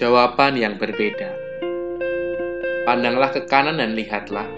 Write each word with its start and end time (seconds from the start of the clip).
Jawaban 0.00 0.56
yang 0.56 0.80
berbeda. 0.80 1.28
Pandanglah 2.88 3.36
ke 3.36 3.44
kanan 3.44 3.84
dan 3.84 3.92
lihatlah, 3.92 4.48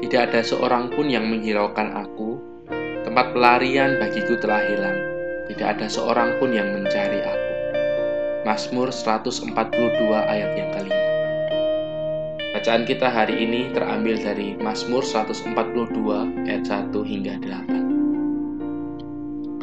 tidak 0.00 0.32
ada 0.32 0.40
seorang 0.40 0.88
pun 0.88 1.04
yang 1.12 1.28
menghiraukan 1.28 2.00
aku. 2.00 2.40
Tempat 3.04 3.36
pelarian 3.36 4.00
bagiku 4.00 4.40
telah 4.40 4.64
hilang, 4.64 4.96
tidak 5.52 5.76
ada 5.76 5.84
seorang 5.84 6.32
pun 6.40 6.56
yang 6.56 6.72
mencari 6.72 7.20
aku. 7.20 7.52
Mazmur 8.48 8.88
142 8.88 9.52
ayat 10.16 10.56
yang 10.56 10.72
kelima. 10.72 11.04
Bacaan 12.56 12.88
kita 12.88 13.12
hari 13.12 13.36
ini 13.36 13.68
terambil 13.76 14.16
dari 14.16 14.56
Mazmur 14.56 15.04
142 15.04 16.48
ayat 16.48 16.64
1 16.64 16.88
hingga 17.04 17.36
8. 17.36 17.89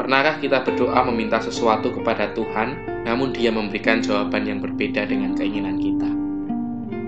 Pernahkah 0.07 0.39
kita 0.39 0.63
berdoa 0.63 1.03
meminta 1.11 1.35
sesuatu 1.43 1.91
kepada 1.91 2.31
Tuhan, 2.31 3.03
namun 3.03 3.35
Dia 3.35 3.51
memberikan 3.51 3.99
jawaban 3.99 4.47
yang 4.47 4.63
berbeda 4.63 5.03
dengan 5.03 5.35
keinginan 5.35 5.75
kita? 5.75 6.07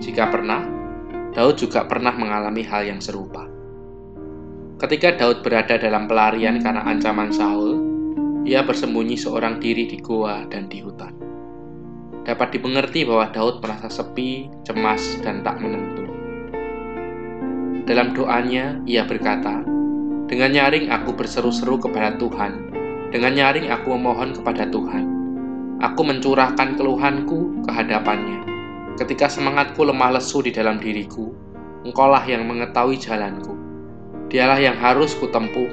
Jika 0.03 0.27
pernah, 0.27 0.67
Daud 1.31 1.55
juga 1.55 1.87
pernah 1.87 2.11
mengalami 2.11 2.59
hal 2.67 2.91
yang 2.91 2.99
serupa. 2.99 3.47
Ketika 4.83 5.15
Daud 5.15 5.47
berada 5.47 5.79
dalam 5.79 6.11
pelarian 6.11 6.59
karena 6.59 6.83
ancaman 6.83 7.31
Saul, 7.31 7.79
ia 8.43 8.67
bersembunyi 8.67 9.15
seorang 9.15 9.63
diri 9.63 9.87
di 9.87 10.03
goa 10.03 10.43
dan 10.51 10.67
di 10.67 10.83
hutan 10.83 11.29
dapat 12.29 12.53
dimengerti 12.53 13.09
bahwa 13.09 13.33
Daud 13.33 13.57
merasa 13.57 13.89
sepi, 13.89 14.45
cemas, 14.61 15.17
dan 15.25 15.41
tak 15.41 15.57
menentu. 15.57 16.05
Dalam 17.89 18.13
doanya, 18.13 18.77
ia 18.85 19.01
berkata, 19.09 19.65
Dengan 20.29 20.53
nyaring 20.53 20.93
aku 20.93 21.17
berseru-seru 21.17 21.81
kepada 21.81 22.13
Tuhan, 22.21 22.68
dengan 23.09 23.33
nyaring 23.35 23.69
aku 23.73 23.93
memohon 23.97 24.37
kepada 24.37 24.69
Tuhan. 24.69 25.05
Aku 25.79 26.01
mencurahkan 26.03 26.75
keluhanku 26.75 27.63
ke 27.63 27.71
hadapannya. 27.71 28.43
Ketika 28.99 29.31
semangatku 29.31 29.79
lemah 29.83 30.19
lesu 30.19 30.43
di 30.43 30.51
dalam 30.51 30.77
diriku, 30.77 31.31
engkaulah 31.87 32.23
yang 32.27 32.43
mengetahui 32.45 32.99
jalanku. 32.99 33.55
Dialah 34.27 34.59
yang 34.59 34.75
harus 34.77 35.15
kutempuh. 35.17 35.71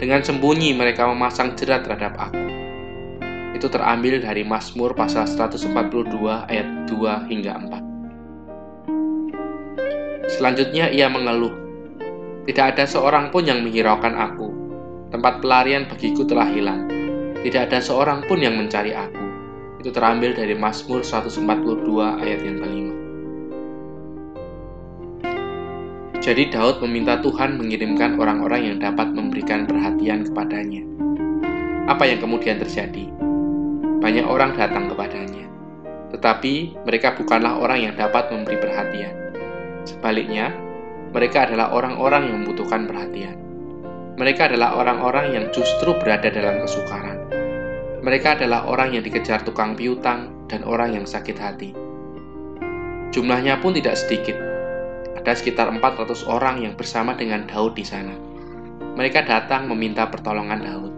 Dengan 0.00 0.24
sembunyi 0.24 0.74
mereka 0.74 1.06
memasang 1.06 1.54
jerat 1.54 1.86
terhadap 1.86 2.18
aku 2.18 2.42
itu 3.62 3.70
terambil 3.70 4.18
dari 4.18 4.42
Mazmur 4.42 4.90
pasal 4.90 5.22
142 5.22 5.70
ayat 6.50 6.66
2 6.90 7.30
hingga 7.30 7.62
4. 10.26 10.34
Selanjutnya 10.34 10.90
ia 10.90 11.06
mengeluh, 11.06 11.54
Tidak 12.42 12.74
ada 12.74 12.82
seorang 12.82 13.30
pun 13.30 13.46
yang 13.46 13.62
menghiraukan 13.62 14.18
aku. 14.18 14.50
Tempat 15.12 15.44
pelarian 15.44 15.84
bagiku 15.86 16.24
telah 16.24 16.48
hilang. 16.48 16.88
Tidak 17.44 17.68
ada 17.68 17.78
seorang 17.84 18.24
pun 18.24 18.40
yang 18.40 18.56
mencari 18.56 18.96
aku. 18.96 19.24
Itu 19.84 19.92
terambil 19.92 20.32
dari 20.32 20.56
Mazmur 20.56 21.04
142 21.04 21.44
ayat 22.22 22.40
yang 22.40 22.56
kelima. 22.58 22.94
Jadi 26.22 26.54
Daud 26.54 26.80
meminta 26.86 27.18
Tuhan 27.18 27.58
mengirimkan 27.58 28.16
orang-orang 28.16 28.72
yang 28.72 28.76
dapat 28.78 29.10
memberikan 29.10 29.66
perhatian 29.66 30.24
kepadanya. 30.24 30.86
Apa 31.90 32.06
yang 32.06 32.22
kemudian 32.22 32.62
terjadi? 32.62 33.10
banyak 34.02 34.26
orang 34.26 34.58
datang 34.58 34.90
kepadanya. 34.90 35.46
Tetapi 36.10 36.82
mereka 36.82 37.14
bukanlah 37.14 37.62
orang 37.62 37.86
yang 37.86 37.94
dapat 37.94 38.34
memberi 38.34 38.58
perhatian. 38.58 39.14
Sebaliknya, 39.86 40.50
mereka 41.14 41.46
adalah 41.46 41.70
orang-orang 41.70 42.28
yang 42.28 42.36
membutuhkan 42.42 42.90
perhatian. 42.90 43.38
Mereka 44.12 44.52
adalah 44.52 44.76
orang-orang 44.76 45.32
yang 45.32 45.48
justru 45.56 45.96
berada 45.96 46.28
dalam 46.28 46.60
kesukaran. 46.60 47.16
Mereka 48.04 48.36
adalah 48.36 48.68
orang 48.68 48.92
yang 48.92 49.00
dikejar 49.06 49.40
tukang 49.40 49.72
piutang 49.72 50.28
dan 50.52 50.60
orang 50.68 50.92
yang 50.92 51.08
sakit 51.08 51.36
hati. 51.40 51.72
Jumlahnya 53.08 53.56
pun 53.64 53.72
tidak 53.72 53.96
sedikit. 53.96 54.36
Ada 55.16 55.32
sekitar 55.38 55.72
400 55.72 56.28
orang 56.28 56.60
yang 56.60 56.76
bersama 56.76 57.16
dengan 57.16 57.48
Daud 57.48 57.72
di 57.72 57.88
sana. 57.88 58.12
Mereka 58.98 59.24
datang 59.24 59.72
meminta 59.72 60.04
pertolongan 60.12 60.60
Daud. 60.60 60.92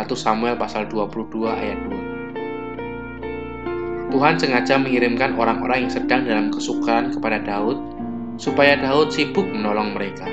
1 0.00 0.08
Samuel 0.16 0.56
pasal 0.56 0.88
22 0.88 1.52
ayat 1.52 1.76
2. 1.84 4.08
Tuhan 4.12 4.36
sengaja 4.40 4.80
mengirimkan 4.80 5.36
orang-orang 5.36 5.88
yang 5.88 5.92
sedang 5.92 6.24
dalam 6.24 6.48
kesukaran 6.48 7.12
kepada 7.12 7.44
Daud, 7.44 7.76
supaya 8.40 8.80
Daud 8.80 9.12
sibuk 9.12 9.44
menolong 9.48 9.92
mereka. 9.92 10.24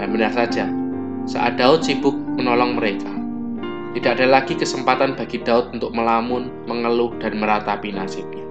Dan 0.00 0.12
benar 0.12 0.32
saja, 0.32 0.68
saat 1.24 1.56
Daud 1.56 1.80
sibuk 1.80 2.12
menolong 2.36 2.76
mereka, 2.76 3.08
tidak 3.96 4.20
ada 4.20 4.26
lagi 4.40 4.52
kesempatan 4.58 5.16
bagi 5.16 5.40
Daud 5.40 5.72
untuk 5.72 5.94
melamun, 5.96 6.52
mengeluh, 6.68 7.16
dan 7.22 7.40
meratapi 7.40 7.94
nasibnya. 7.96 8.44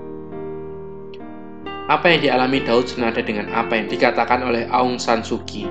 Apa 1.92 2.16
yang 2.16 2.24
dialami 2.24 2.64
Daud 2.64 2.88
senada 2.88 3.20
dengan 3.20 3.52
apa 3.52 3.76
yang 3.76 3.92
dikatakan 3.92 4.42
oleh 4.42 4.66
Aung 4.72 4.98
San 4.98 5.22
Suu 5.22 5.44
Kyi, 5.44 5.68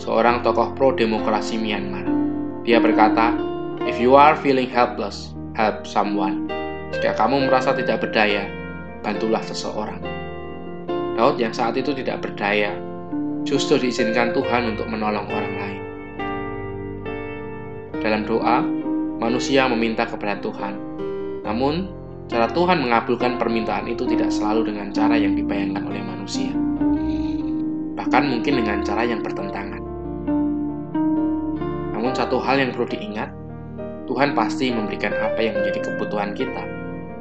seorang 0.00 0.40
tokoh 0.40 0.72
pro-demokrasi 0.72 1.60
Myanmar. 1.60 2.08
Dia 2.64 2.80
berkata, 2.80 3.36
If 3.84 4.00
you 4.00 4.16
are 4.16 4.34
feeling 4.40 4.72
helpless, 4.72 5.36
help 5.52 5.84
someone. 5.84 6.48
Jika 6.96 7.14
kamu 7.14 7.46
merasa 7.46 7.76
tidak 7.76 8.02
berdaya, 8.02 8.48
bantulah 9.04 9.44
seseorang. 9.44 10.00
Daud 11.14 11.36
yang 11.36 11.52
saat 11.52 11.76
itu 11.76 11.92
tidak 11.92 12.24
berdaya, 12.24 12.72
justru 13.44 13.76
diizinkan 13.76 14.32
Tuhan 14.32 14.74
untuk 14.74 14.88
menolong 14.88 15.28
orang 15.28 15.54
lain. 15.60 15.79
Dalam 18.00 18.24
doa, 18.24 18.64
manusia 19.20 19.68
meminta 19.68 20.08
kepada 20.08 20.40
Tuhan. 20.40 20.74
Namun, 21.44 21.92
cara 22.32 22.48
Tuhan 22.48 22.80
mengabulkan 22.80 23.36
permintaan 23.36 23.88
itu 23.92 24.08
tidak 24.08 24.32
selalu 24.32 24.72
dengan 24.72 24.88
cara 24.92 25.20
yang 25.20 25.36
dibayangkan 25.36 25.84
oleh 25.84 26.00
manusia. 26.00 26.52
Bahkan 28.00 28.22
mungkin 28.32 28.64
dengan 28.64 28.80
cara 28.80 29.04
yang 29.04 29.20
bertentangan. 29.20 29.82
Namun 31.92 32.16
satu 32.16 32.40
hal 32.40 32.56
yang 32.56 32.72
perlu 32.72 32.88
diingat, 32.88 33.28
Tuhan 34.08 34.32
pasti 34.32 34.72
memberikan 34.72 35.12
apa 35.20 35.36
yang 35.36 35.60
menjadi 35.60 35.92
kebutuhan 35.92 36.32
kita 36.32 36.64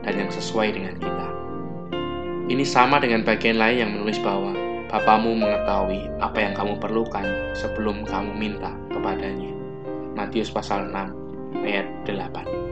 dan 0.07 0.13
yang 0.15 0.31
sesuai 0.31 0.71
dengan 0.71 0.95
kita. 0.95 1.27
Ini 2.49 2.63
sama 2.65 3.03
dengan 3.03 3.27
bagian 3.27 3.59
lain 3.59 3.77
yang 3.83 3.91
menulis 3.93 4.17
bahwa 4.23 4.55
Bapamu 4.89 5.37
mengetahui 5.37 6.09
apa 6.17 6.41
yang 6.41 6.57
kamu 6.57 6.81
perlukan 6.81 7.21
sebelum 7.53 8.01
kamu 8.09 8.33
minta 8.33 8.73
kepadanya. 8.89 9.58
Matius 10.19 10.51
pasal 10.51 10.91
6 10.91 11.63
ayat 11.63 11.87
8. 12.03 12.68